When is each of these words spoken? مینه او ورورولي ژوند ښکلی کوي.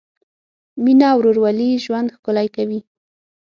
مینه 0.83 1.07
او 1.13 1.17
ورورولي 1.19 1.69
ژوند 1.85 2.13
ښکلی 2.15 2.47
کوي. 2.55 2.79